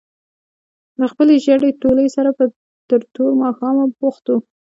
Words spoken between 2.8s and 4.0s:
تر توره ماښامه